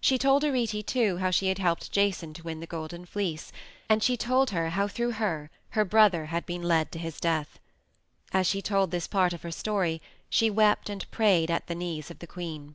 She 0.00 0.16
told 0.16 0.42
Arete, 0.42 0.86
too, 0.86 1.18
how 1.18 1.30
she 1.30 1.48
had 1.48 1.58
helped 1.58 1.92
Jason 1.92 2.32
to 2.32 2.42
win 2.42 2.60
the 2.60 2.66
Golden 2.66 3.04
Fleece, 3.04 3.52
and 3.90 4.02
she 4.02 4.16
told 4.16 4.52
her 4.52 4.70
how 4.70 4.88
through 4.88 5.10
her 5.20 5.50
her 5.76 5.84
brother 5.84 6.24
had 6.32 6.46
been 6.46 6.62
led 6.62 6.90
to 6.92 6.98
his 6.98 7.20
death. 7.20 7.58
As 8.32 8.46
she 8.46 8.62
told 8.62 8.90
this 8.90 9.06
part 9.06 9.34
of 9.34 9.42
her 9.42 9.50
story 9.52 10.00
she 10.30 10.48
wept 10.48 10.88
and 10.88 11.10
prayed 11.10 11.50
at 11.50 11.66
the 11.66 11.74
knees 11.74 12.10
of 12.10 12.20
the 12.20 12.26
queen. 12.26 12.74